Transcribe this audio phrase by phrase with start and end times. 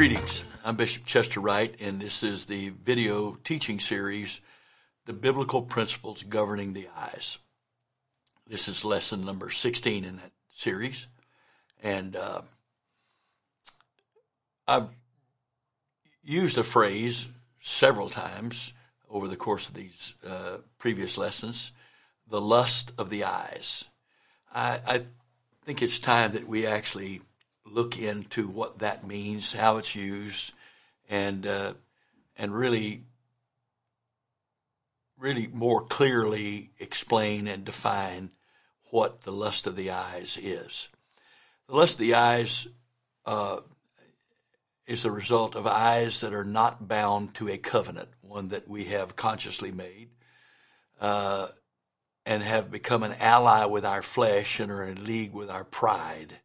[0.00, 0.46] Greetings.
[0.64, 4.40] I'm Bishop Chester Wright, and this is the video teaching series,
[5.04, 7.38] The Biblical Principles Governing the Eyes.
[8.46, 11.06] This is lesson number 16 in that series.
[11.82, 12.40] And uh,
[14.66, 14.88] I've
[16.22, 18.72] used the phrase several times
[19.10, 21.72] over the course of these uh, previous lessons
[22.26, 23.84] the lust of the eyes.
[24.50, 25.02] I, I
[25.62, 27.20] think it's time that we actually
[27.70, 30.52] look into what that means, how it's used,
[31.08, 31.74] and uh,
[32.36, 33.04] and really,
[35.18, 38.30] really more clearly explain and define
[38.90, 40.88] what the lust of the eyes is.
[41.68, 42.66] The lust of the eyes
[43.26, 43.58] uh,
[44.86, 48.86] is the result of eyes that are not bound to a covenant, one that we
[48.86, 50.08] have consciously made,
[51.00, 51.46] uh,
[52.26, 56.40] and have become an ally with our flesh and are in league with our pride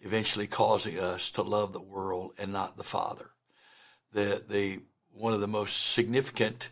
[0.00, 3.30] eventually causing us to love the world and not the Father.
[4.12, 4.80] The, the,
[5.12, 6.70] one of the most significant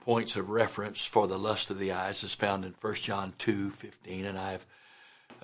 [0.00, 3.70] points of reference for the lust of the eyes is found in 1 John 2
[3.70, 4.66] 15, and I've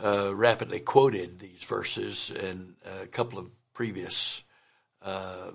[0.03, 4.42] uh, rapidly quoted these verses in a couple of previous
[5.03, 5.50] uh,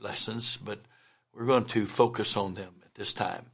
[0.00, 0.80] lessons, but
[1.34, 3.46] we're going to focus on them at this time.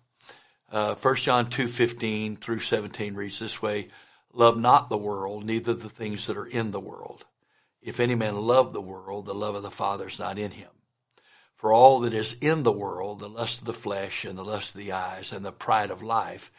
[0.71, 3.89] Uh, 1 John 2:15 through 17 reads this way,
[4.33, 7.25] love not the world, neither the things that are in the world.
[7.83, 10.71] If any man love the world, the love of the Father is not in him.
[11.55, 14.75] For all that is in the world, the lust of the flesh and the lust
[14.75, 16.51] of the eyes and the pride of life,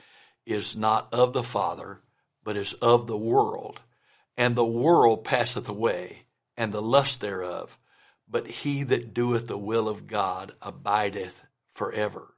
[0.45, 2.01] is not of the Father,
[2.43, 3.81] but is of the world.
[4.37, 6.23] And the world passeth away,
[6.57, 7.77] and the lust thereof.
[8.27, 12.35] But he that doeth the will of God abideth forever.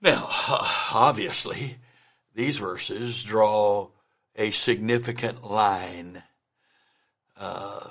[0.00, 0.26] Now,
[0.92, 1.76] obviously,
[2.34, 3.90] these verses draw
[4.36, 6.22] a significant line
[7.40, 7.88] uh,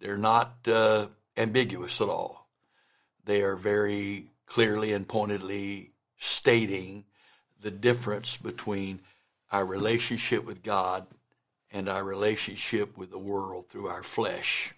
[0.00, 1.06] they're not uh,
[1.36, 2.48] ambiguous at all.
[3.24, 7.04] They are very clearly and pointedly stating
[7.60, 9.00] the difference between
[9.50, 11.06] our relationship with God
[11.70, 14.74] and our relationship with the world through our flesh,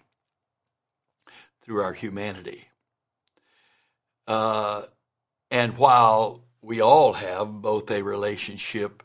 [1.61, 2.67] through our humanity.
[4.27, 4.83] Uh,
[5.51, 9.03] and while we all have both a relationship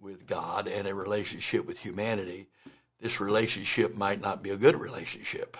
[0.00, 2.48] with God and a relationship with humanity,
[3.00, 5.56] this relationship might not be a good relationship.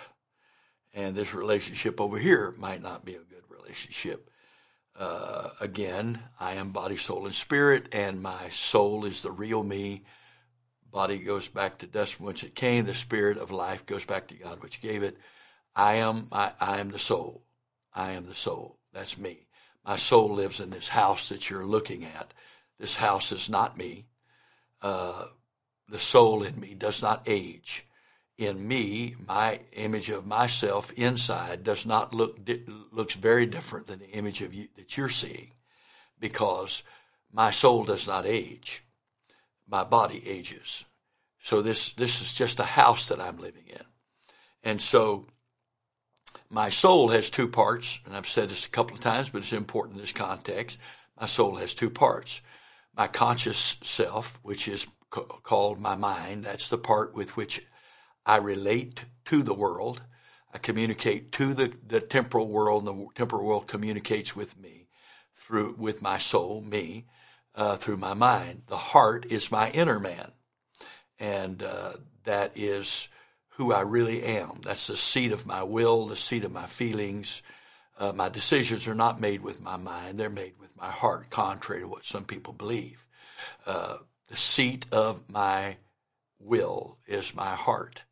[0.93, 4.29] And this relationship over here might not be a good relationship.
[4.97, 10.03] Uh, again, I am body, soul, and spirit, and my soul is the real me.
[10.91, 12.85] Body goes back to dust from whence it came.
[12.85, 15.17] The spirit of life goes back to God, which gave it.
[15.75, 17.43] I am, I, I am the soul.
[17.93, 18.79] I am the soul.
[18.93, 19.45] That's me.
[19.85, 22.33] My soul lives in this house that you're looking at.
[22.79, 24.07] This house is not me.
[24.81, 25.25] Uh,
[25.89, 27.85] the soul in me does not age.
[28.37, 32.37] In me, my image of myself inside does not look
[32.91, 35.51] looks very different than the image of you that you're seeing,
[36.19, 36.83] because
[37.31, 38.83] my soul does not age.
[39.67, 40.85] My body ages.
[41.39, 43.85] So this this is just a house that I'm living in,
[44.63, 45.25] and so
[46.49, 49.53] my soul has two parts, and I've said this a couple of times, but it's
[49.53, 50.79] important in this context.
[51.19, 52.41] My soul has two parts.
[52.95, 56.43] My conscious self, which is called my mind.
[56.43, 57.65] That's the part with which
[58.25, 60.03] I relate to the world.
[60.53, 64.87] I communicate to the, the temporal world, and the temporal world communicates with me
[65.35, 67.05] through with my soul, me,
[67.55, 68.63] uh, through my mind.
[68.67, 70.31] The heart is my inner man,
[71.19, 71.93] and uh,
[72.23, 73.09] that is
[73.49, 74.61] who I really am.
[74.63, 77.43] That's the seat of my will, the seat of my feelings.
[77.97, 81.81] Uh, my decisions are not made with my mind; they're made with my heart, contrary
[81.81, 83.05] to what some people believe.
[84.27, 85.77] The seat of my
[86.39, 88.03] will is my heart.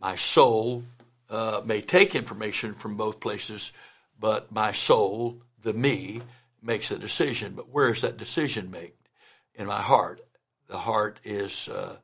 [0.00, 0.84] My soul
[1.30, 3.72] uh, may take information from both places,
[4.18, 6.22] but my soul, the me,
[6.62, 7.54] makes a decision.
[7.54, 8.92] But where is that decision made?
[9.54, 10.20] In my heart.
[10.68, 11.96] The heart is uh,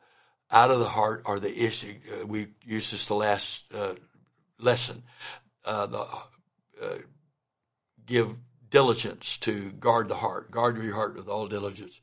[0.50, 1.94] out of the heart are the issue.
[2.12, 3.94] Uh, we used this the last uh,
[4.58, 5.02] lesson.
[5.64, 5.99] Uh, the
[6.82, 6.99] uh,
[8.06, 8.34] give
[8.70, 10.50] diligence to guard the heart.
[10.50, 12.00] Guard your heart with all diligence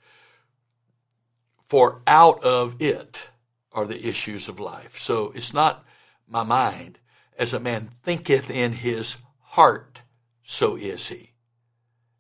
[1.66, 3.30] for out of it
[3.72, 4.98] are the issues of life.
[4.98, 5.84] So it's not
[6.28, 7.00] my mind.
[7.38, 10.02] As a man thinketh in his heart,
[10.42, 11.32] so is he.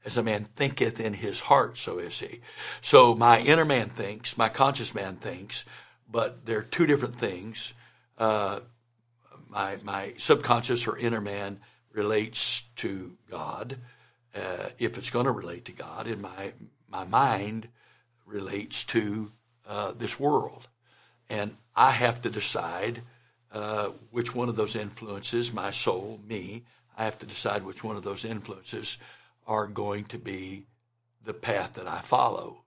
[0.03, 2.41] As a man thinketh in his heart, so is he.
[2.81, 5.65] So my inner man thinks, my conscious man thinks,
[6.09, 7.73] but they're two different things.
[8.17, 8.59] Uh,
[9.49, 11.59] my my subconscious or inner man
[11.91, 13.77] relates to God,
[14.35, 16.53] uh, if it's going to relate to God, and my
[16.89, 17.69] my mind
[18.25, 19.31] relates to
[19.67, 20.67] uh, this world.
[21.29, 23.01] And I have to decide
[23.51, 26.63] uh, which one of those influences, my soul, me,
[26.97, 28.97] I have to decide which one of those influences
[29.47, 30.65] are going to be
[31.23, 32.63] the path that I follow.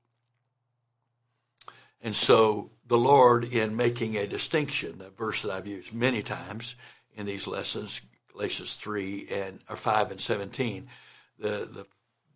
[2.03, 6.77] And so the Lord, in making a distinction, a verse that I've used many times
[7.17, 8.01] in these lessons,
[8.33, 10.89] Galatians 3 and or 5 and 17,
[11.39, 11.87] the, the,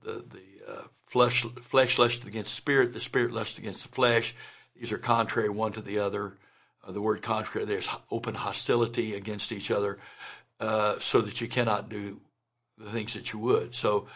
[0.02, 4.34] the, the uh, flesh, flesh lusts against spirit, the spirit lusts against the flesh.
[4.76, 6.38] These are contrary one to the other.
[6.84, 9.98] Uh, the word contrary, there's open hostility against each other,
[10.60, 12.20] uh, so that you cannot do
[12.78, 13.74] the things that you would.
[13.74, 14.08] So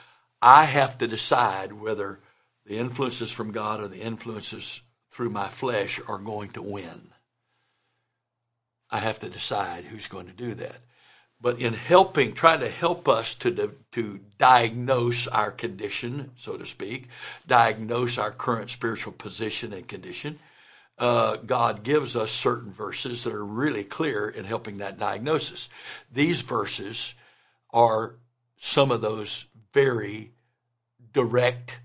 [0.42, 2.20] I have to decide whether
[2.64, 7.12] the influences from God or the influences through my flesh are going to win.
[8.90, 10.80] I have to decide who's going to do that.
[11.40, 17.08] But in helping, trying to help us to, to diagnose our condition, so to speak,
[17.46, 20.38] diagnose our current spiritual position and condition,
[20.98, 25.68] uh, God gives us certain verses that are really clear in helping that diagnosis.
[26.10, 27.14] These verses
[27.70, 28.14] are
[28.56, 30.32] some of those very
[31.12, 31.80] direct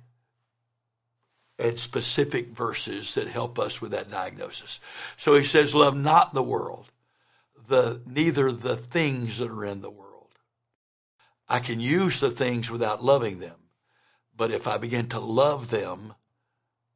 [1.59, 4.79] and specific verses that help us with that diagnosis.
[5.15, 6.90] So he says, Love not the world,
[7.67, 10.29] the neither the things that are in the world.
[11.47, 13.57] I can use the things without loving them.
[14.35, 16.13] But if I begin to love them,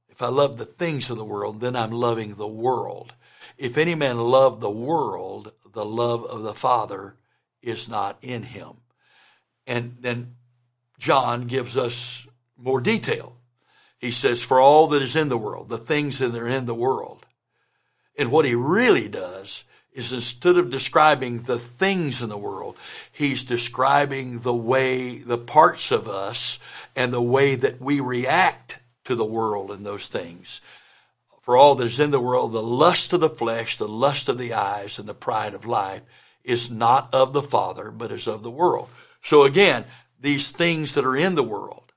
[0.10, 3.14] if I love the things of the world, then I'm loving the world.
[3.58, 7.16] If any man love the world, the love of the Father
[7.62, 8.78] is not in him.
[9.68, 10.36] And then
[10.98, 12.28] John gives us
[12.58, 13.36] more detail.
[13.98, 16.74] He says, For all that is in the world, the things that are in the
[16.74, 17.26] world.
[18.18, 19.66] And what he really does
[19.96, 22.78] is instead of describing the things in the world,
[23.12, 26.60] he's describing the way, the parts of us
[26.96, 30.60] and the way that we react to the world and those things.
[31.42, 34.38] For all that is in the world, the lust of the flesh, the lust of
[34.38, 36.02] the eyes, and the pride of life
[36.44, 38.90] is not of the Father, but is of the world.
[39.22, 39.86] So again,
[40.20, 41.94] these things that are in the world,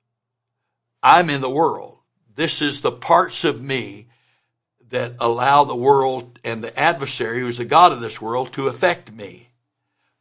[1.02, 1.98] I'm in the world.
[2.34, 4.07] This is the parts of me
[4.90, 9.12] that allow the world and the adversary, who's the God of this world, to affect
[9.12, 9.48] me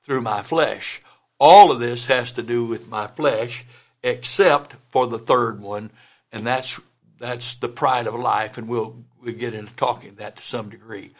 [0.03, 1.01] through my flesh.
[1.39, 3.65] All of this has to do with my flesh,
[4.03, 5.91] except for the third one,
[6.31, 6.79] and that's
[7.19, 11.11] that's the pride of life, and we'll we'll get into talking that to some degree.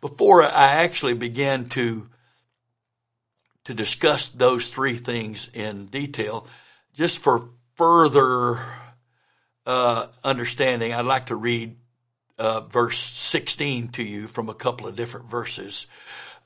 [0.00, 2.08] Before I actually begin to
[3.64, 6.46] to discuss those three things in detail,
[6.94, 8.60] just for further
[9.66, 11.76] uh, understanding, I'd like to read
[12.38, 15.86] uh, verse 16 to you from a couple of different verses,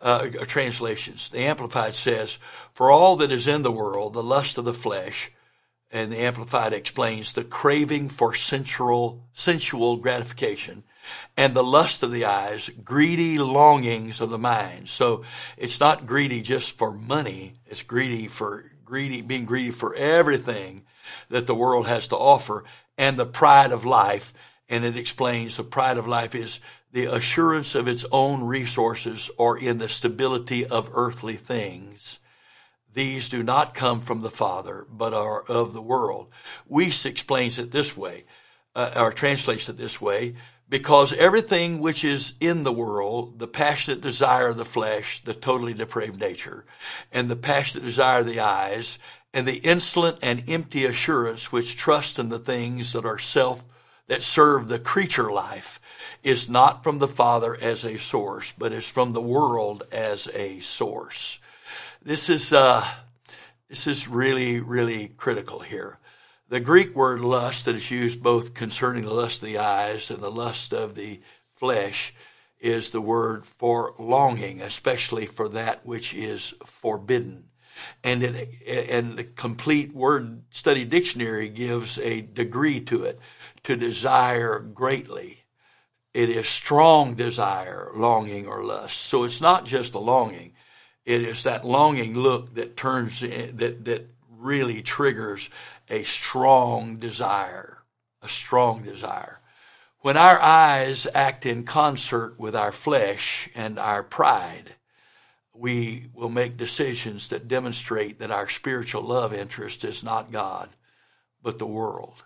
[0.00, 1.28] uh, translations.
[1.28, 2.38] The Amplified says,
[2.72, 5.30] For all that is in the world, the lust of the flesh,
[5.92, 10.84] and the Amplified explains the craving for sensual, sensual gratification,
[11.36, 14.88] and the lust of the eyes, greedy longings of the mind.
[14.88, 15.24] So
[15.56, 20.84] it's not greedy just for money, it's greedy for greedy, being greedy for everything
[21.28, 22.64] that the world has to offer
[22.96, 24.32] and the pride of life.
[24.70, 26.60] And it explains the pride of life is
[26.92, 32.20] the assurance of its own resources or in the stability of earthly things.
[32.92, 36.28] These do not come from the Father, but are of the world.
[36.70, 38.24] Wuest explains it this way,
[38.74, 40.34] uh, or translates it this way,
[40.68, 45.74] because everything which is in the world, the passionate desire of the flesh, the totally
[45.74, 46.64] depraved nature,
[47.12, 48.98] and the passionate desire of the eyes,
[49.34, 53.64] and the insolent and empty assurance which trust in the things that are self
[54.10, 55.80] that serve the creature life
[56.24, 60.58] is not from the Father as a source, but is from the world as a
[60.58, 61.38] source.
[62.02, 62.84] This is uh,
[63.68, 66.00] this is really really critical here.
[66.48, 70.18] The Greek word lust that is used both concerning the lust of the eyes and
[70.18, 71.20] the lust of the
[71.52, 72.12] flesh
[72.58, 77.44] is the word for longing, especially for that which is forbidden
[78.02, 78.48] and it,
[78.90, 83.18] and the complete word study dictionary gives a degree to it
[83.64, 85.44] to desire greatly.
[86.12, 88.96] It is strong desire longing or lust.
[88.96, 90.54] So it's not just a longing.
[91.04, 95.50] It is that longing look that turns that that really triggers
[95.88, 97.80] a strong desire
[98.22, 99.40] a strong desire.
[100.00, 104.76] When our eyes act in concert with our flesh and our pride
[105.60, 110.70] we will make decisions that demonstrate that our spiritual love interest is not God,
[111.42, 112.24] but the world.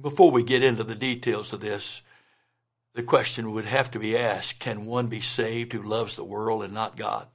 [0.00, 2.02] Before we get into the details of this,
[2.94, 6.62] the question would have to be asked can one be saved who loves the world
[6.62, 7.26] and not God?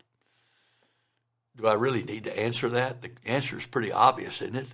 [1.55, 3.01] Do I really need to answer that?
[3.01, 4.67] The answer is pretty obvious, isn't it?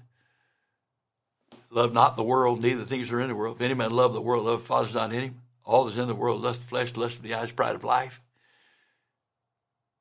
[1.72, 3.58] Love not the world, neither the things are in the world.
[3.58, 5.41] If any man love the world, love the Father's not in him.
[5.65, 8.22] All that's in the world, lust of flesh, lust of the eyes, pride of life.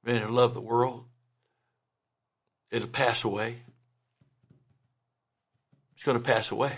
[0.05, 1.05] many who love the world,
[2.71, 3.57] it'll pass away.
[5.93, 6.73] It's going to pass away.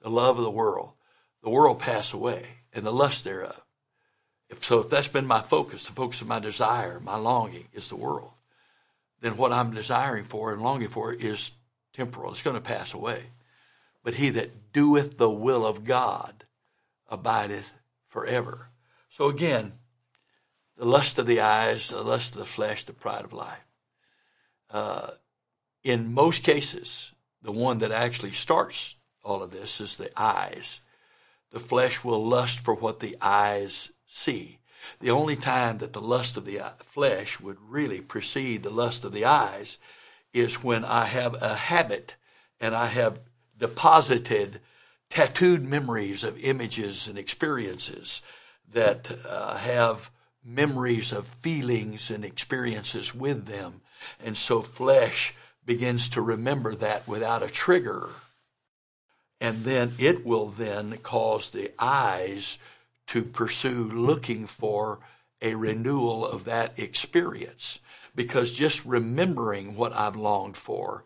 [0.00, 0.92] The love of the world,
[1.42, 3.62] the world pass away, and the lust thereof.
[4.48, 7.88] If so, if that's been my focus, the focus of my desire, my longing is
[7.88, 8.32] the world,
[9.20, 11.52] then what I'm desiring for and longing for is
[11.92, 12.32] temporal.
[12.32, 13.26] It's going to pass away.
[14.02, 16.44] But he that doeth the will of God
[17.08, 17.74] abideth
[18.08, 18.70] forever.
[19.08, 19.72] So again,
[20.76, 23.66] the lust of the eyes, the lust of the flesh, the pride of life.
[24.70, 25.08] Uh,
[25.84, 30.80] in most cases, the one that actually starts all of this is the eyes.
[31.50, 34.58] The flesh will lust for what the eyes see.
[35.00, 39.12] The only time that the lust of the flesh would really precede the lust of
[39.12, 39.78] the eyes
[40.32, 42.16] is when I have a habit
[42.60, 43.20] and I have
[43.58, 44.60] deposited
[45.10, 48.22] tattooed memories of images and experiences
[48.70, 50.10] that uh, have
[50.44, 53.82] memories of feelings and experiences with them.
[54.24, 55.34] And so flesh
[55.66, 58.08] begins to remember that without a trigger.
[59.40, 62.58] And then it will then cause the eyes
[63.08, 65.00] to pursue looking for
[65.40, 67.80] a renewal of that experience.
[68.14, 71.04] Because just remembering what I've longed for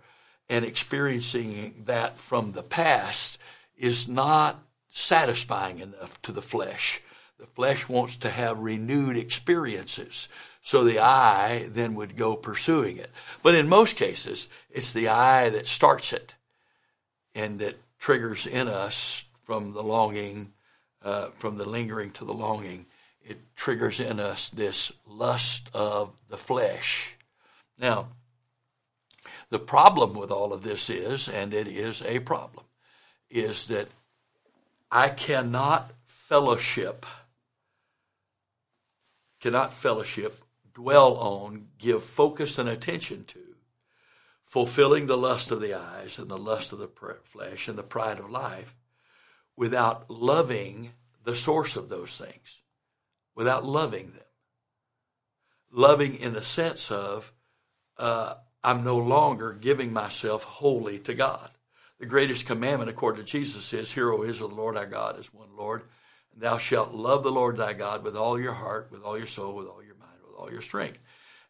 [0.49, 3.39] and experiencing that from the past
[3.77, 7.03] is not satisfying enough to the flesh.
[7.39, 10.29] The flesh wants to have renewed experiences.
[10.63, 13.11] So the eye then would go pursuing it.
[13.43, 16.37] But in most cases, it's the eye that starts it
[17.35, 20.53] and that triggers in us from the longing,
[21.03, 22.85] uh, from the lingering to the longing.
[23.23, 27.17] It triggers in us this lust of the flesh.
[27.79, 28.09] Now,
[29.49, 32.67] the problem with all of this is, and it is a problem,
[33.31, 33.89] is that
[34.91, 37.07] I cannot fellowship,
[39.41, 40.45] cannot fellowship,
[40.75, 43.54] dwell on, give focus and attention to,
[44.55, 46.87] fulfilling the lust of the eyes and the lust of the
[47.25, 48.77] flesh and the pride of life
[49.57, 50.93] without loving
[51.25, 52.63] the source of those things,
[53.35, 54.23] without loving them.
[55.73, 57.33] Loving in the sense of,
[57.99, 61.51] uh, I'm no longer giving myself wholly to God.
[61.99, 65.35] The greatest commandment, according to Jesus, is, Hear, O Israel, the Lord our God is
[65.35, 65.83] one Lord.
[66.33, 69.27] And thou shalt love the Lord thy God with all your heart, with all your
[69.27, 71.03] soul, with all your mind, with all your strength.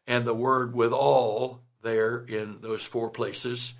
[0.06, 3.75] And the word with all there in those four places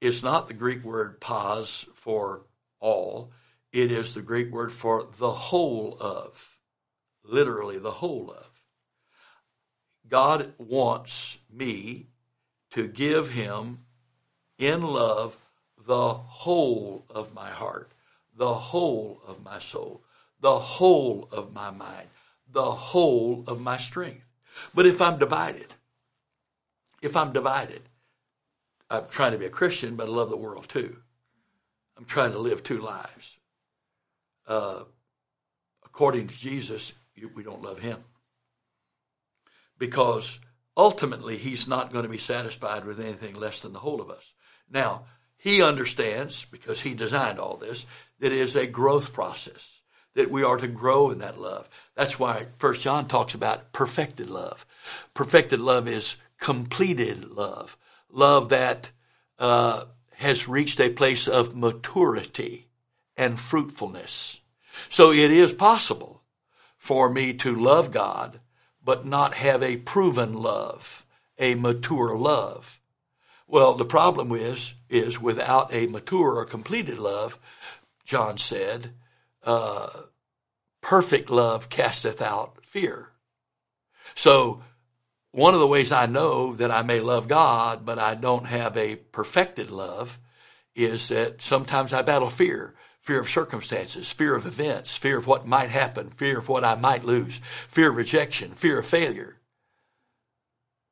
[0.00, 2.44] is not the Greek word pas for
[2.80, 3.32] all.
[3.72, 6.58] It is the Greek word for the whole of,
[7.24, 8.50] literally the whole of.
[10.06, 12.08] God wants me
[12.72, 13.78] to give him
[14.58, 15.38] in love
[15.86, 17.90] the whole of my heart,
[18.36, 20.02] the whole of my soul,
[20.40, 22.08] the whole of my mind,
[22.52, 24.26] the whole of my strength.
[24.74, 25.74] But if I'm divided,
[27.04, 27.82] if I'm divided,
[28.88, 30.96] I'm trying to be a Christian, but I love the world too.
[31.98, 33.38] I'm trying to live two lives.
[34.48, 34.84] Uh,
[35.84, 36.94] according to Jesus,
[37.36, 37.98] we don't love him.
[39.78, 40.40] Because
[40.76, 44.34] ultimately, he's not going to be satisfied with anything less than the whole of us.
[44.70, 45.04] Now,
[45.36, 47.84] he understands, because he designed all this,
[48.20, 49.82] that it is a growth process,
[50.14, 51.68] that we are to grow in that love.
[51.96, 54.64] That's why First John talks about perfected love.
[55.12, 57.78] Perfected love is completed love,
[58.10, 58.90] love that
[59.38, 59.86] uh,
[60.16, 62.68] has reached a place of maturity
[63.16, 64.42] and fruitfulness.
[64.90, 66.22] So it is possible
[66.76, 68.40] for me to love God,
[68.84, 71.06] but not have a proven love,
[71.38, 72.78] a mature love.
[73.48, 77.38] Well, the problem is, is without a mature or completed love,
[78.04, 78.90] John said,
[79.44, 79.88] uh,
[80.82, 83.12] perfect love casteth out fear.
[84.14, 84.62] So,
[85.34, 88.76] one of the ways I know that I may love God, but I don't have
[88.76, 90.20] a perfected love,
[90.76, 92.76] is that sometimes I battle fear.
[93.00, 96.76] Fear of circumstances, fear of events, fear of what might happen, fear of what I
[96.76, 97.38] might lose,
[97.68, 99.40] fear of rejection, fear of failure.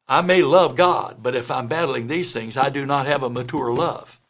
[0.09, 3.31] I may love God, but if I'm battling these things, I do not have a
[3.31, 4.21] mature love.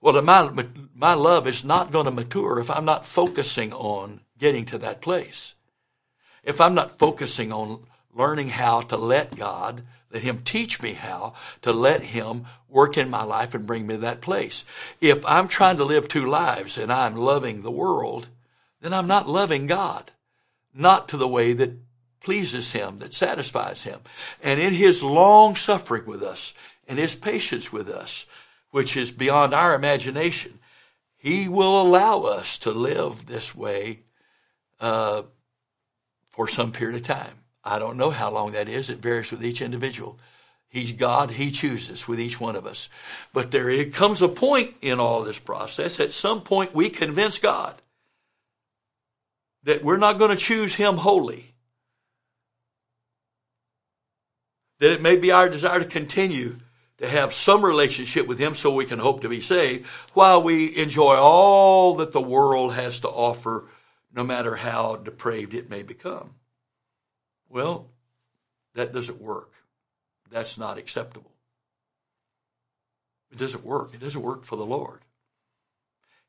[0.00, 0.48] Well, my,
[0.94, 5.00] my love is not going to mature if I'm not focusing on getting to that
[5.00, 5.56] place.
[6.44, 7.82] If I'm not focusing on
[8.14, 13.10] learning how to let God, let Him teach me how to let Him work in
[13.10, 14.64] my life and bring me to that place.
[15.00, 18.28] If I'm trying to live two lives and I'm loving the world,
[18.80, 20.10] then I'm not loving God.
[20.74, 21.72] Not to the way that
[22.20, 24.00] pleases him, that satisfies him.
[24.42, 26.54] And in his long suffering with us
[26.86, 28.26] and his patience with us,
[28.70, 30.58] which is beyond our imagination,
[31.16, 34.00] he will allow us to live this way
[34.80, 35.22] uh,
[36.30, 37.34] for some period of time.
[37.68, 38.88] I don't know how long that is.
[38.88, 40.18] It varies with each individual.
[40.70, 41.30] He's God.
[41.30, 42.88] He chooses with each one of us.
[43.34, 46.00] But there comes a point in all this process.
[46.00, 47.74] At some point, we convince God
[49.64, 51.52] that we're not going to choose Him wholly.
[54.80, 56.56] That it may be our desire to continue
[56.98, 60.74] to have some relationship with Him so we can hope to be saved while we
[60.76, 63.66] enjoy all that the world has to offer,
[64.14, 66.34] no matter how depraved it may become.
[67.48, 67.90] Well,
[68.74, 69.52] that doesn't work.
[70.30, 71.32] That's not acceptable.
[73.30, 73.94] It doesn't work.
[73.94, 75.00] It doesn't work for the Lord.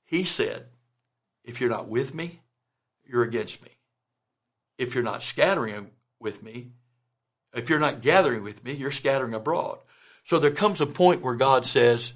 [0.05, 0.65] He said,
[1.43, 2.41] if you're not with me,
[3.05, 3.71] you're against me.
[4.77, 6.71] If you're not scattering with me,
[7.53, 9.79] if you're not gathering with me, you're scattering abroad.
[10.23, 12.13] So there comes a point where God says,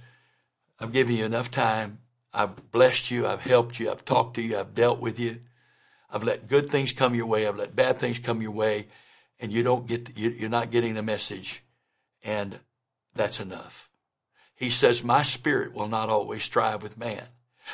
[0.80, 2.00] I've given you enough time.
[2.34, 3.28] I've blessed you.
[3.28, 3.92] I've helped you.
[3.92, 4.58] I've talked to you.
[4.58, 5.40] I've dealt with you.
[6.14, 7.48] I've let good things come your way.
[7.48, 8.88] I've let bad things come your way.
[9.40, 11.64] And you don't get, you're not getting the message.
[12.24, 12.60] And
[13.16, 13.90] that's enough.
[14.56, 17.24] He says, my spirit will not always strive with man.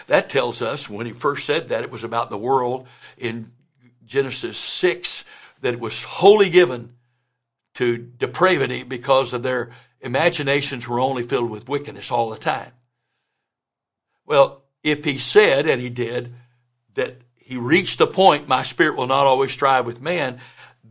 [0.07, 3.51] That tells us when he first said that it was about the world in
[4.05, 5.25] Genesis 6
[5.61, 6.93] that it was wholly given
[7.75, 12.71] to depravity because of their imaginations were only filled with wickedness all the time.
[14.25, 16.33] Well, if he said, and he did,
[16.95, 17.17] that
[17.49, 20.37] he reached the point, my spirit will not always strive with man,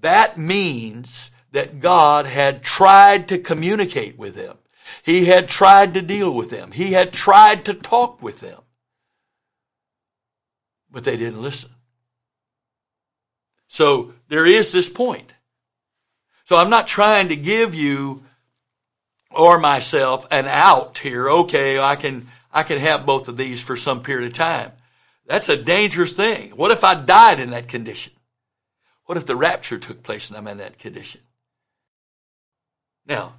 [0.01, 4.57] that means that God had tried to communicate with them.
[5.05, 6.73] He had tried to deal with them.
[6.73, 8.59] He had tried to talk with them.
[10.91, 11.71] But they didn't listen.
[13.69, 15.35] So there is this point.
[16.43, 18.25] So I'm not trying to give you
[19.31, 21.31] or myself an out here.
[21.31, 24.73] Okay, I can, I can have both of these for some period of time.
[25.29, 26.51] That's a dangerous thing.
[26.53, 28.15] What if I died in that condition?
[29.05, 31.21] What if the rapture took place and I'm in that condition?
[33.07, 33.35] Now,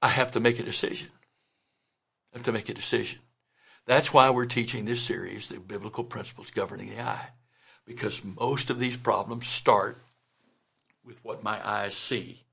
[0.00, 1.10] I have to make a decision.
[2.32, 3.20] I have to make a decision.
[3.86, 7.28] That's why we're teaching this series, the biblical principles governing the eye,
[7.86, 9.98] because most of these problems start
[11.04, 12.44] with what my eyes see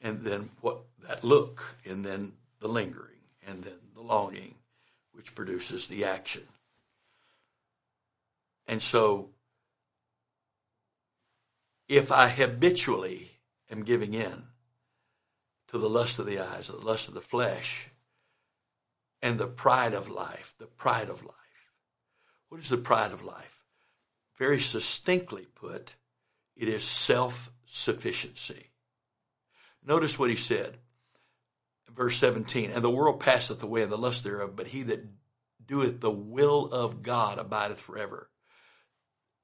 [0.00, 4.54] and then what that look, and then the lingering, and then the longing,
[5.12, 6.42] which produces the action.
[8.66, 9.30] And so,
[11.88, 13.32] if I habitually
[13.70, 14.44] am giving in
[15.68, 17.88] to the lust of the eyes, the lust of the flesh,
[19.22, 21.36] and the pride of life, the pride of life.
[22.48, 23.64] What is the pride of life?
[24.38, 25.96] Very succinctly put,
[26.56, 28.70] it is self sufficiency.
[29.84, 30.78] Notice what he said,
[31.90, 35.04] verse 17, and the world passeth away and the lust thereof, but he that
[35.64, 38.28] doeth the will of God abideth forever.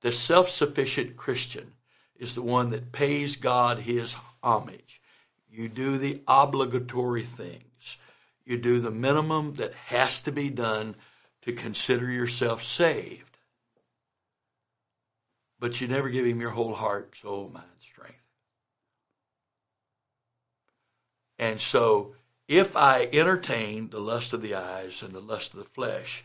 [0.00, 1.72] The self sufficient Christian
[2.18, 5.00] is the one that pays God his homage.
[5.50, 7.98] You do the obligatory things.
[8.44, 10.94] You do the minimum that has to be done
[11.42, 13.38] to consider yourself saved.
[15.60, 18.14] But you never give him your whole heart, soul, mind, strength.
[21.38, 22.14] And so,
[22.46, 26.24] if I entertain the lust of the eyes and the lust of the flesh,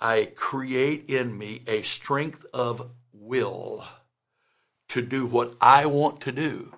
[0.00, 3.84] I create in me a strength of will
[4.88, 6.74] to do what I want to do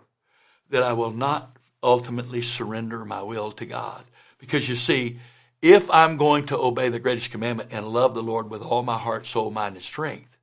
[0.70, 4.02] that I will not ultimately surrender my will to God.
[4.38, 5.18] Because you see,
[5.60, 8.96] if I'm going to obey the greatest commandment and love the Lord with all my
[8.96, 10.38] heart, soul, mind, and strength,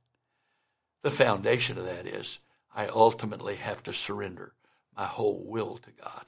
[1.02, 2.40] the foundation of that is
[2.74, 4.52] I ultimately have to surrender
[4.96, 6.24] my whole will to God.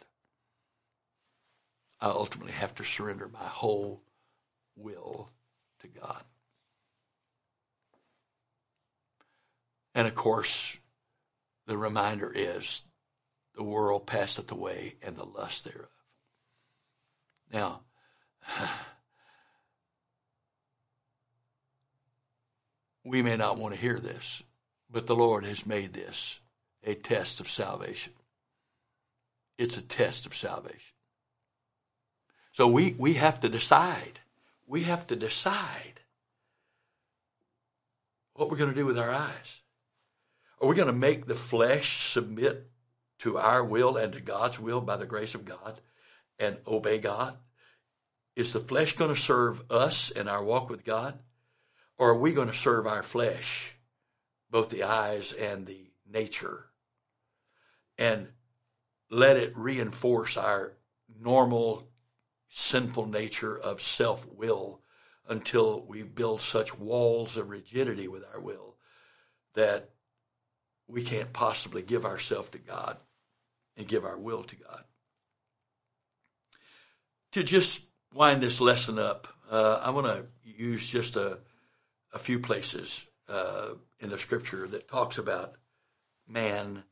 [2.01, 4.03] I ultimately have to surrender my whole
[4.77, 5.31] will
[5.81, 6.23] to God.
[9.95, 10.79] And of course,
[11.67, 12.85] the reminder is
[13.55, 15.91] the world passeth away and the lust thereof.
[17.53, 17.81] Now,
[23.05, 24.43] we may not want to hear this,
[24.91, 26.41] but the Lord has made this
[26.85, 28.13] a test of salvation.
[29.59, 30.95] It's a test of salvation.
[32.53, 34.21] So we, we have to decide.
[34.67, 36.01] We have to decide
[38.35, 39.63] what we're going to do with our eyes.
[40.61, 42.69] Are we going to make the flesh submit
[43.21, 45.81] to our will and to God's will by the grace of God
[46.39, 47.37] and obey God?
[48.35, 51.19] Is the flesh going to serve us in our walk with God?
[51.97, 53.77] Or are we going to serve our flesh,
[54.51, 56.67] both the eyes and the nature,
[57.97, 58.29] and
[59.11, 60.77] let it reinforce our
[61.21, 61.89] normal
[62.49, 64.81] sinful nature of self will
[65.29, 68.77] until we build such walls of rigidity with our will
[69.55, 69.91] that
[70.89, 72.97] we can't possibly give ourselves to God
[73.77, 74.85] and give our will to God.
[77.33, 81.39] To just wind this lesson up, uh, I want to use just a,
[82.13, 83.69] a few places uh,
[84.01, 85.55] in the scripture that talks about
[86.27, 86.83] man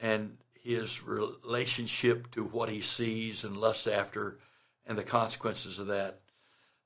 [0.00, 4.38] and his relationship to what he sees and lusts after
[4.86, 6.20] and the consequences of that.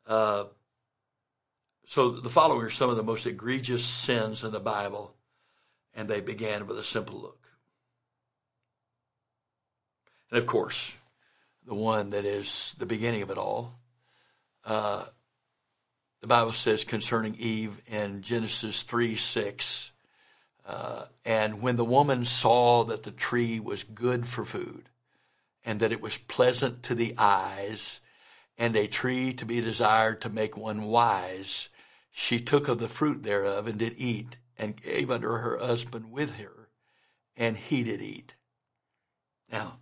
[0.07, 0.45] Uh,
[1.87, 5.15] so the following are some of the most egregious sins in the Bible,
[5.95, 7.49] and they began with a simple look.
[10.31, 10.97] And of course,
[11.67, 13.75] the one that is the beginning of it all,
[14.65, 15.05] uh,
[16.21, 19.93] the Bible says concerning Eve in Genesis 3 6,
[20.67, 24.85] uh, and when the woman saw that the tree was good for food,
[25.65, 28.01] and that it was pleasant to the eyes,
[28.57, 31.69] and a tree to be desired to make one wise,
[32.13, 36.37] she took of the fruit thereof and did eat, and gave unto her husband with
[36.37, 36.69] her,
[37.37, 38.37] and he did eat.
[39.51, 39.79] Now,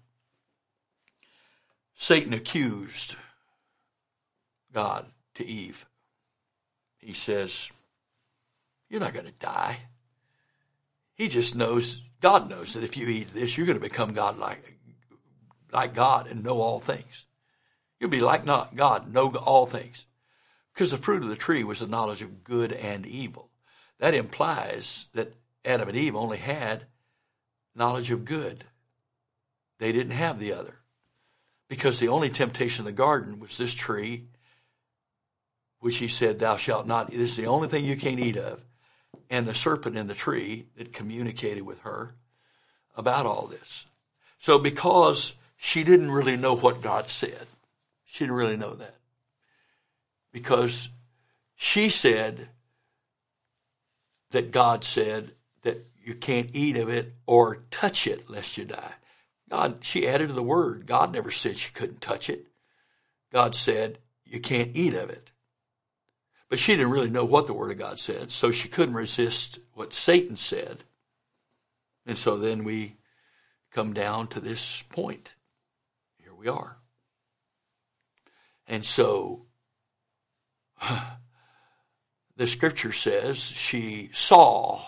[1.93, 3.17] Satan accused
[4.73, 5.85] God to Eve.
[6.97, 7.71] He says,
[8.89, 9.77] You're not going to die.
[11.15, 14.39] He just knows, God knows that if you eat this, you're going to become God
[14.39, 14.79] like,
[15.71, 17.27] like God and know all things.
[17.99, 20.07] You'll be like not God, know all things.
[20.73, 23.50] Because the fruit of the tree was the knowledge of good and evil.
[24.01, 25.33] That implies that
[25.65, 26.87] Adam and Eve only had
[27.75, 28.65] knowledge of good.
[29.79, 30.75] They didn't have the other.
[31.69, 34.25] Because the only temptation in the garden was this tree,
[35.79, 37.11] which he said, Thou shalt not.
[37.11, 38.65] This is the only thing you can't eat of.
[39.31, 42.17] And the serpent in the tree that communicated with her
[42.97, 43.87] about all this.
[44.39, 47.47] So, because she didn't really know what God said,
[48.05, 48.97] she didn't really know that
[50.33, 50.91] because
[51.57, 52.49] she said
[54.31, 58.95] that God said that you can't eat of it or touch it lest you die.
[59.51, 60.87] God, she added to the word.
[60.87, 62.47] God never said she couldn't touch it.
[63.33, 65.33] God said you can't eat of it.
[66.49, 69.61] But she didn't really know what the word of God said, so she couldn't resist
[69.73, 70.85] what Satan said.
[72.07, 72.97] And so then we
[73.71, 75.37] come down to this point.
[76.19, 76.79] Here we are.
[78.67, 79.47] And so
[82.41, 84.81] the scripture says she saw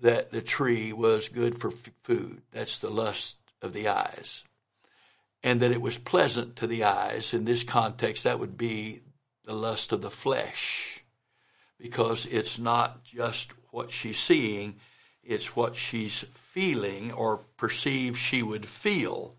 [0.00, 2.42] that the tree was good for food.
[2.50, 4.42] That's the lust of the eyes.
[5.44, 7.32] And that it was pleasant to the eyes.
[7.32, 9.02] In this context, that would be
[9.44, 11.04] the lust of the flesh.
[11.78, 14.80] Because it's not just what she's seeing,
[15.22, 19.36] it's what she's feeling or perceives she would feel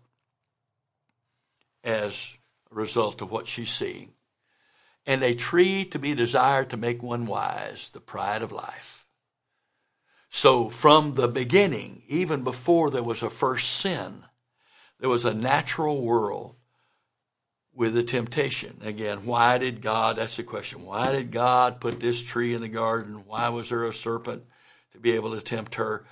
[1.84, 2.38] as
[2.70, 4.14] a result of what she's seeing
[5.06, 9.04] and a tree to be desired to make one wise, the pride of life.
[10.28, 14.24] So from the beginning, even before there was a first sin,
[15.00, 16.56] there was a natural world
[17.74, 18.78] with a temptation.
[18.82, 22.68] Again, why did God, that's the question, why did God put this tree in the
[22.68, 23.24] garden?
[23.26, 24.44] Why was there a serpent
[24.92, 26.04] to be able to tempt her?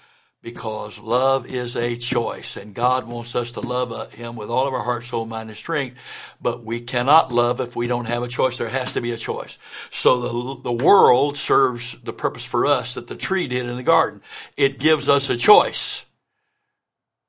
[0.43, 4.67] Because love is a choice and God wants us to love uh, Him with all
[4.67, 5.99] of our heart, soul, mind, and strength.
[6.41, 8.57] But we cannot love if we don't have a choice.
[8.57, 9.59] There has to be a choice.
[9.91, 13.83] So the, the world serves the purpose for us that the tree did in the
[13.83, 14.23] garden.
[14.57, 16.07] It gives us a choice.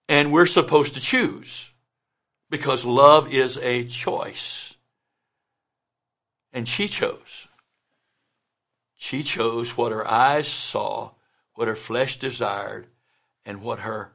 [0.08, 1.72] And we're supposed to choose
[2.50, 4.76] because love is a choice.
[6.54, 7.48] And she chose.
[8.96, 11.12] She chose what her eyes saw,
[11.56, 12.88] what her flesh desired,
[13.46, 14.14] and what her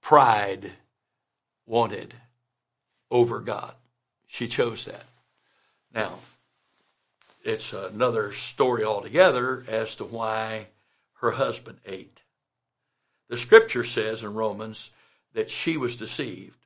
[0.00, 0.72] pride
[1.66, 2.14] wanted
[3.10, 3.74] over God.
[4.26, 5.06] She chose that.
[5.94, 6.12] Now,
[7.44, 10.68] it's another story altogether as to why
[11.20, 12.22] her husband ate.
[13.28, 14.90] The scripture says in Romans
[15.34, 16.58] that she was deceived.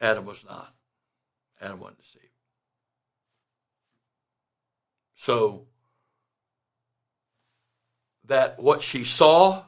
[0.00, 0.72] Adam was not.
[1.60, 2.24] Adam wasn't deceived.
[5.14, 5.66] So,
[8.26, 9.62] that what she saw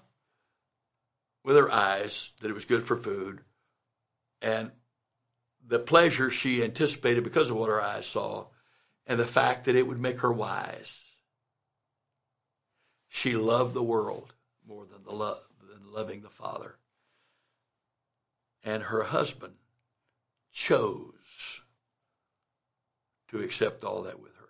[1.47, 3.41] with her eyes that it was good for food,
[4.43, 4.73] and
[5.65, 8.47] the pleasure she anticipated because of what her eyes saw,
[9.07, 11.15] and the fact that it would make her wise.
[13.09, 14.35] She loved the world
[14.67, 15.39] more than the love
[15.73, 16.79] than loving the Father.
[18.65, 19.55] And her husband
[20.53, 21.63] chose
[23.29, 24.49] to accept all that with her.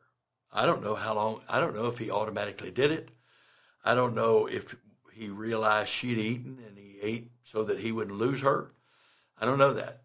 [0.50, 3.10] I don't know how long, I don't know if he automatically did it.
[3.84, 4.74] I don't know if
[5.16, 8.74] he realized she'd eaten and he ate so that he wouldn't lose her.
[9.40, 10.02] I don't know that.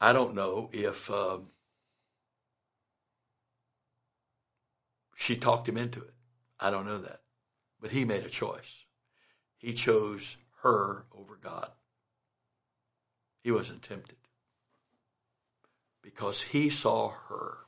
[0.00, 1.38] I don't know if uh,
[5.14, 6.14] she talked him into it.
[6.58, 7.20] I don't know that.
[7.80, 8.86] But he made a choice.
[9.56, 11.70] he chose her over God.
[13.42, 14.18] He wasn't tempted
[16.02, 17.58] because he saw her.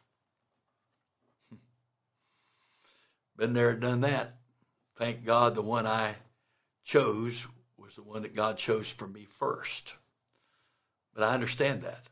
[3.36, 4.41] Been there, done that.
[5.02, 6.14] Thank God the one I
[6.84, 9.96] chose was the one that God chose for me first.
[11.12, 12.04] But I understand that.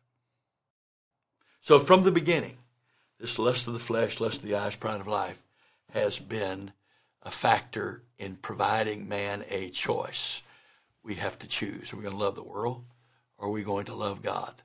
[1.61, 2.59] So from the beginning,
[3.21, 5.41] this lust of the flesh, lust of the eyes, pride of life
[5.93, 6.73] has been
[7.23, 10.43] a factor in providing man a choice.
[11.05, 11.93] We have to choose.
[11.93, 12.83] Are we going to love the world
[13.39, 14.63] or are we going to love God?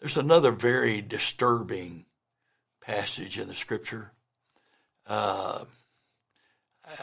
[0.00, 2.06] There's another very disturbing
[2.80, 4.10] passage in the scripture.
[5.06, 5.66] Uh,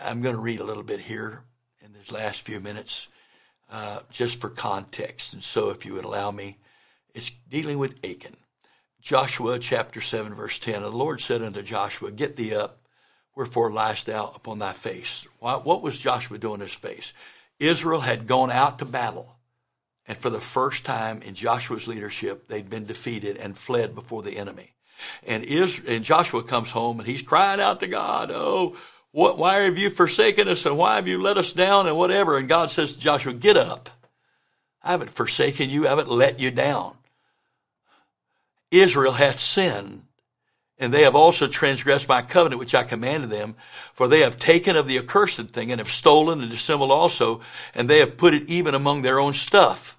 [0.03, 1.43] I'm going to read a little bit here
[1.83, 3.09] in these last few minutes,
[3.71, 5.33] uh, just for context.
[5.33, 6.57] And so, if you would allow me,
[7.13, 8.35] it's dealing with Achan.
[9.01, 10.75] Joshua chapter 7, verse 10.
[10.75, 12.79] And the Lord said unto Joshua, Get thee up,
[13.35, 15.27] wherefore liest thou upon thy face?
[15.39, 17.13] What was Joshua doing his face?
[17.59, 19.35] Israel had gone out to battle.
[20.07, 24.37] And for the first time in Joshua's leadership, they'd been defeated and fled before the
[24.37, 24.73] enemy.
[25.23, 28.75] And, Israel, and Joshua comes home and he's crying out to God, Oh,
[29.15, 32.37] what, why have you forsaken us and why have you let us down and whatever?
[32.37, 33.89] And God says to Joshua, Get up.
[34.83, 36.97] I haven't forsaken you, I haven't let you down.
[38.71, 40.03] Israel hath sinned,
[40.77, 43.55] and they have also transgressed my covenant which I commanded them,
[43.93, 47.39] for they have taken of the accursed thing and have stolen and dissembled also,
[47.73, 49.97] and they have put it even among their own stuff.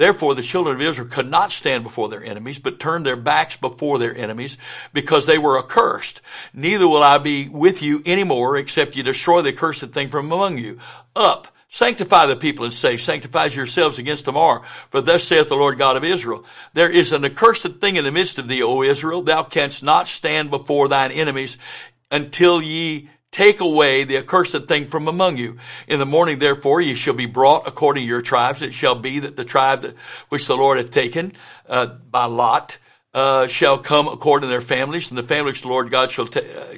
[0.00, 3.58] Therefore, the children of Israel could not stand before their enemies, but turned their backs
[3.58, 4.56] before their enemies,
[4.94, 6.22] because they were accursed.
[6.54, 10.32] Neither will I be with you any more, except you destroy the accursed thing from
[10.32, 10.78] among you.
[11.14, 14.62] Up, Sanctify the people and say, sanctify yourselves against tomorrow.
[14.90, 18.10] For thus saith the Lord God of Israel, there is an accursed thing in the
[18.10, 19.22] midst of thee, O Israel.
[19.22, 21.58] Thou canst not stand before thine enemies
[22.10, 25.58] until ye take away the accursed thing from among you.
[25.86, 28.62] In the morning, therefore, ye shall be brought according to your tribes.
[28.62, 29.96] It shall be that the tribe that,
[30.28, 31.34] which the Lord hath taken
[31.68, 32.78] uh, by lot
[33.14, 36.26] uh, shall come according to their families, and the family which the Lord God shall
[36.26, 36.74] ta- uh,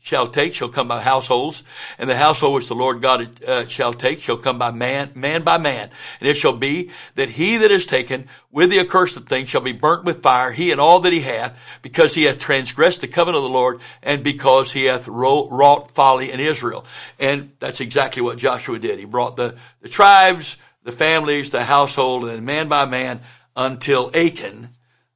[0.00, 1.62] shall take shall come by households,
[1.98, 5.42] and the household which the Lord God uh, shall take shall come by man, man
[5.42, 5.90] by man.
[6.20, 9.72] And it shall be that he that is taken with the accursed thing shall be
[9.72, 13.44] burnt with fire, he and all that he hath, because he hath transgressed the covenant
[13.44, 16.84] of the Lord, and because he hath wrought folly in Israel.
[17.18, 18.98] And that's exactly what Joshua did.
[18.98, 23.20] He brought the, the tribes, the families, the household, and man by man
[23.54, 24.70] until Achan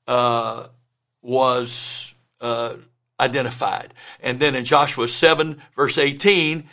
[0.06, 0.66] uh,
[1.22, 2.74] was uh,
[3.18, 3.94] identified.
[4.20, 6.68] And then in Joshua 7 verse 18,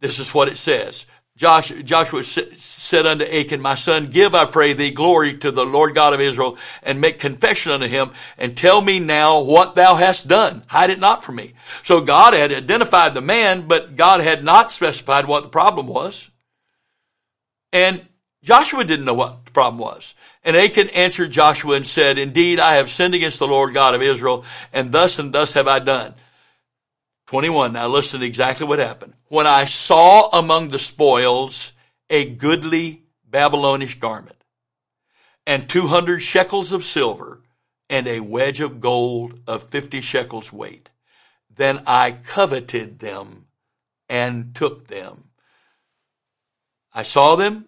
[0.00, 1.06] this is what it says.
[1.38, 5.94] Josh, Joshua said unto Achan, My son, give, I pray thee, glory to the Lord
[5.94, 10.26] God of Israel, and make confession unto him, and tell me now what thou hast
[10.26, 10.64] done.
[10.66, 11.52] Hide it not from me.
[11.84, 16.28] So God had identified the man, but God had not specified what the problem was.
[17.72, 18.04] And
[18.48, 20.14] Joshua didn't know what the problem was.
[20.42, 24.00] And Achan answered Joshua and said, Indeed, I have sinned against the Lord God of
[24.00, 26.14] Israel, and thus and thus have I done.
[27.26, 27.74] 21.
[27.74, 29.12] Now listen to exactly what happened.
[29.26, 31.74] When I saw among the spoils
[32.08, 34.42] a goodly Babylonish garment,
[35.46, 37.42] and 200 shekels of silver,
[37.90, 40.90] and a wedge of gold of 50 shekels weight,
[41.54, 43.44] then I coveted them
[44.08, 45.24] and took them.
[46.94, 47.67] I saw them.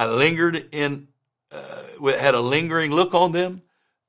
[0.00, 1.08] I lingered in
[1.52, 3.60] uh, had a lingering look on them.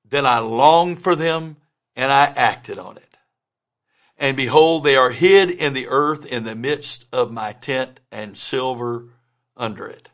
[0.08, 1.58] Then I longed for them
[1.97, 3.17] and I acted on it.
[4.17, 8.38] And behold, they are hid in the earth in the midst of my tent and
[8.38, 9.10] silver
[9.58, 10.10] under it.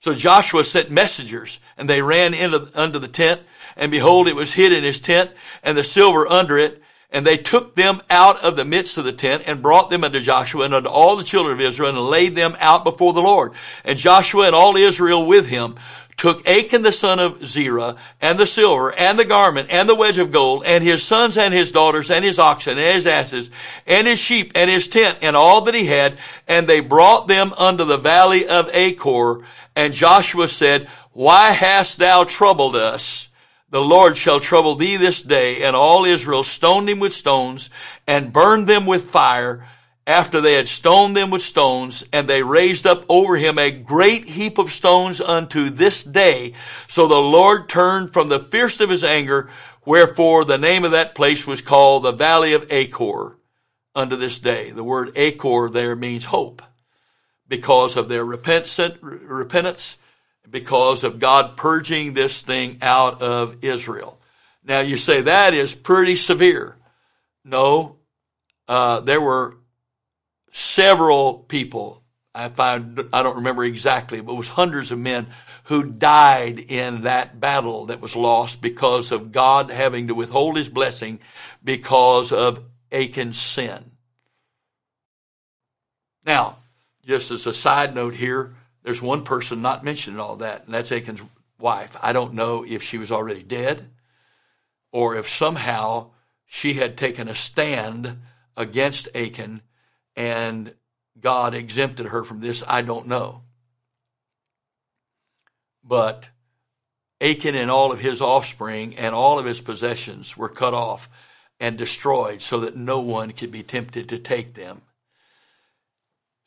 [0.00, 3.42] So Joshua sent messengers and they ran into, under the tent
[3.76, 5.30] and behold, it was hid in his tent
[5.62, 6.82] and the silver under it.
[7.12, 10.18] And they took them out of the midst of the tent and brought them unto
[10.18, 13.52] Joshua and unto all the children of Israel and laid them out before the Lord.
[13.84, 15.76] And Joshua and all Israel with him
[16.16, 20.18] took Achan the son of Zerah and the silver and the garment and the wedge
[20.18, 23.50] of gold and his sons and his daughters and his oxen and his asses
[23.86, 27.52] and his sheep and his tent and all that he had and they brought them
[27.54, 29.42] unto the valley of Achor
[29.74, 33.28] and Joshua said, Why hast thou troubled us?
[33.72, 37.70] The Lord shall trouble thee this day and all Israel stoned him with stones
[38.06, 39.66] and burned them with fire
[40.06, 44.28] after they had stoned them with stones, and they raised up over him a great
[44.28, 46.54] heap of stones unto this day.
[46.88, 49.48] So the Lord turned from the fierce of his anger,
[49.86, 53.38] wherefore the name of that place was called the Valley of Achor
[53.94, 54.72] unto this day.
[54.72, 56.62] The word Achor there means hope
[57.48, 59.98] because of their repentance,
[60.48, 64.18] because of God purging this thing out of Israel.
[64.64, 66.76] Now you say that is pretty severe.
[67.44, 67.96] No,
[68.68, 69.56] uh, there were
[70.50, 72.02] several people
[72.34, 75.26] I find I don't remember exactly, but it was hundreds of men
[75.64, 80.68] who died in that battle that was lost because of God having to withhold his
[80.68, 81.20] blessing
[81.62, 83.90] because of Achan's sin.
[86.24, 86.56] Now,
[87.04, 90.74] just as a side note here, there's one person not mentioned in all that, and
[90.74, 91.22] that's Achan's
[91.58, 91.96] wife.
[92.02, 93.90] I don't know if she was already dead
[94.90, 96.10] or if somehow
[96.44, 98.18] she had taken a stand
[98.56, 99.62] against Achan
[100.14, 100.74] and
[101.18, 103.42] God exempted her from this, I don't know.
[105.82, 106.28] But
[107.20, 111.08] Achan and all of his offspring and all of his possessions were cut off
[111.58, 114.82] and destroyed so that no one could be tempted to take them.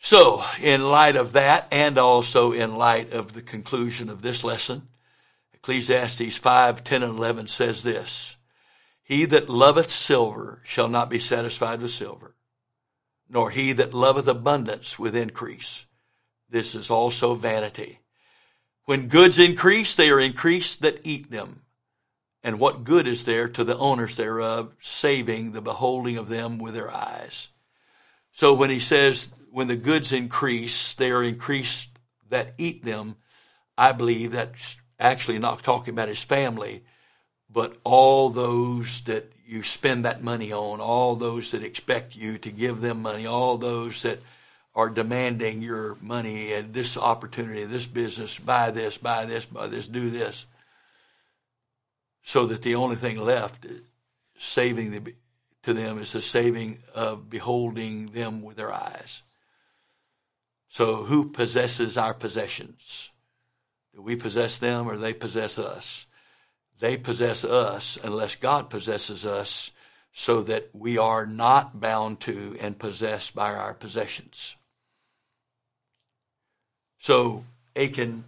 [0.06, 4.88] So, in light of that, and also in light of the conclusion of this lesson,
[5.56, 8.38] Ecclesiastes 5 10 and 11 says this
[9.02, 12.36] He that loveth silver shall not be satisfied with silver,
[13.28, 15.88] nor he that loveth abundance with increase.
[16.52, 17.98] This is also vanity.
[18.84, 21.64] When goods increase, they are increased that eat them.
[22.44, 26.76] And what good is there to the owners thereof, saving the beholding of them with
[26.76, 27.50] their eyes?
[28.32, 31.90] So when he says, when the goods increase, they are increased
[32.30, 33.16] that eat them,
[33.78, 36.84] I believe that's actually not talking about his family,
[37.50, 42.52] but all those that you spend that money on, all those that expect you to
[42.52, 44.20] give them money, all those that
[44.76, 49.88] are demanding your money and this opportunity, this business, buy this, buy this, buy this,
[49.88, 50.48] do this.
[52.24, 53.66] So that the only thing left
[54.36, 55.14] saving the,
[55.64, 59.22] to them is the saving of beholding them with their eyes.
[60.76, 63.14] So who possesses our possessions?
[63.94, 66.06] Do we possess them or they possess us?
[66.80, 69.72] They possess us unless God possesses us
[70.12, 74.58] so that we are not bound to and possessed by our possessions.
[76.98, 78.26] So Achan,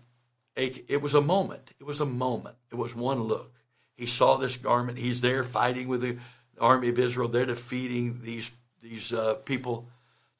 [0.55, 1.73] Achan, it was a moment.
[1.81, 2.55] It was a moment.
[2.71, 3.51] It was one look.
[3.97, 4.97] He saw this garment.
[4.97, 6.17] He's there fighting with the
[6.61, 7.27] army of Israel.
[7.27, 9.89] They're defeating these these uh, people,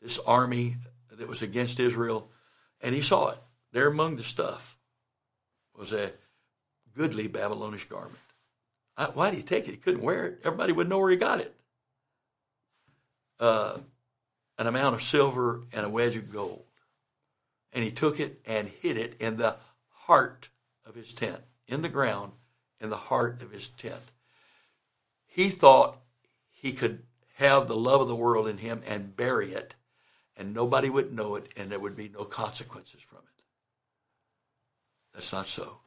[0.02, 0.78] this army
[1.18, 2.30] that was against Israel,
[2.82, 3.40] and he saw it.
[3.72, 4.78] There among the stuff
[5.76, 6.12] was a
[6.96, 8.18] goodly Babylonish garment.
[9.14, 9.72] Why did he take it?
[9.72, 10.40] He couldn't wear it.
[10.44, 11.54] Everybody would know where he got it.
[13.40, 13.78] Uh,
[14.58, 16.64] an amount of silver and a wedge of gold.
[17.74, 19.56] And he took it and hid it in the
[19.92, 20.50] heart
[20.86, 22.32] of his tent, in the ground,
[22.80, 24.02] in the heart of his tent.
[25.28, 26.00] He thought
[26.50, 27.04] he could
[27.36, 29.76] have the love of the world in him and bury it,
[30.38, 33.44] and nobody would know it, and there would be no consequences from it.
[35.14, 35.80] That's not so.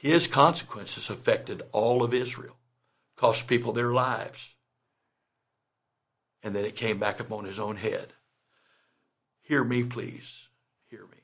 [0.00, 2.56] His consequences affected all of Israel,
[3.16, 4.54] cost people their lives.
[6.42, 8.12] And then it came back upon his own head.
[9.42, 10.48] Hear me, please.
[10.88, 11.18] Hear me.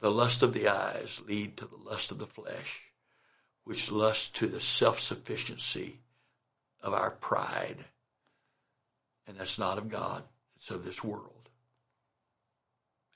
[0.00, 2.92] The lust of the eyes lead to the lust of the flesh,
[3.64, 6.00] which lusts to the self-sufficiency
[6.82, 7.84] of our pride.
[9.30, 10.24] And that's not of God,
[10.56, 11.48] it's of this world.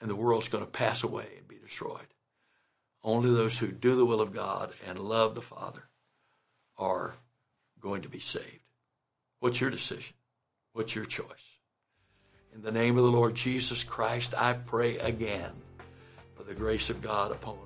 [0.01, 2.07] And the world's going to pass away and be destroyed.
[3.03, 5.83] Only those who do the will of God and love the Father
[6.79, 7.17] are
[7.81, 8.61] going to be saved.
[9.41, 10.15] What's your decision?
[10.73, 11.59] What's your choice?
[12.55, 15.51] In the name of the Lord Jesus Christ, I pray again
[16.37, 17.59] for the grace of God upon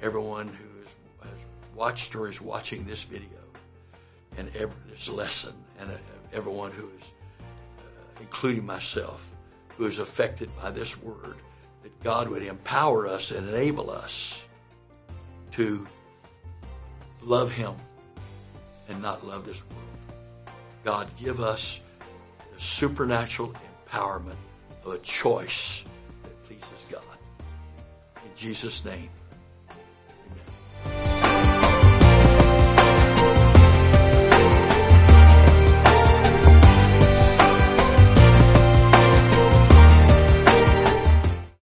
[0.00, 3.28] everyone who has watched or is watching this video
[4.38, 5.94] and every, this lesson, and uh,
[6.32, 7.14] everyone who is,
[8.24, 9.34] including myself,
[9.76, 11.36] who is affected by this word,
[11.82, 14.46] that God would empower us and enable us
[15.52, 15.86] to
[17.20, 17.74] love Him
[18.88, 20.54] and not love this world.
[20.84, 21.82] God, give us
[22.54, 23.52] the supernatural
[23.86, 24.36] empowerment
[24.86, 25.84] of a choice
[26.22, 27.18] that pleases God.
[28.24, 29.10] In Jesus' name.